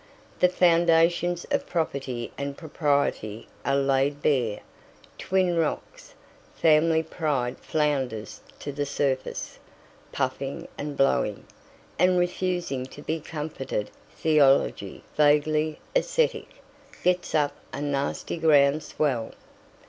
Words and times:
The 0.39 0.49
foundations 0.49 1.45
of 1.51 1.67
Property 1.67 2.31
and 2.35 2.57
Propriety 2.57 3.47
are 3.63 3.75
laid 3.75 4.23
bare, 4.23 4.61
twin 5.19 5.55
rocks; 5.57 6.15
Family 6.55 7.03
Pride 7.03 7.59
flounders 7.59 8.41
to 8.61 8.71
the 8.71 8.87
surface, 8.87 9.59
puffing 10.11 10.67
and 10.75 10.97
blowing, 10.97 11.45
and 11.99 12.17
refusing 12.17 12.87
to 12.87 13.03
be 13.03 13.19
comforted; 13.19 13.91
Theology, 14.15 15.03
vaguely 15.15 15.79
ascetic, 15.95 16.49
gets 17.03 17.35
up 17.35 17.55
a 17.71 17.79
nasty 17.79 18.37
ground 18.37 18.81
swell. 18.81 19.33